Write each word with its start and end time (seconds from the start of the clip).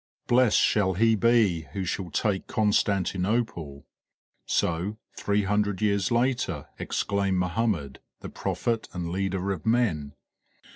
"Blessed 0.25 0.57
shall 0.57 0.93
he 0.95 1.13
be 1.13 1.67
who 1.73 1.85
shall 1.85 2.09
take 2.09 2.47
Constantinople!" 2.47 3.85
So, 4.47 4.97
three 5.15 5.43
hundred 5.43 5.79
years 5.79 6.09
later, 6.09 6.69
exclaimed 6.79 7.37
Mohammed, 7.37 7.99
the 8.21 8.29
prophet 8.29 8.89
and 8.93 9.09
leader 9.11 9.51
of 9.51 9.63
men. 9.63 10.13